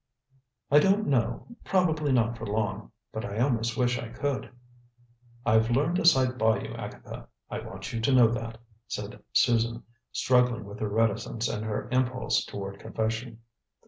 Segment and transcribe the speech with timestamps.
[0.71, 2.91] "I don't know; probably not for long.
[3.11, 4.49] But I almost wish I could."
[5.45, 7.27] "I've learned a sight by you, Agatha.
[7.51, 12.43] I want you to know that," said Susan, struggling with her reticence and her impulse
[12.43, 13.41] toward confession.